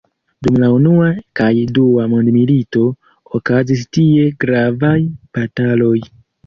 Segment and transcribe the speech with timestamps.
[0.45, 1.09] Dum la unua
[1.41, 1.49] kaj
[1.79, 2.89] dua mondmilitoj,
[3.41, 5.97] okazis tie gravaj bataloj.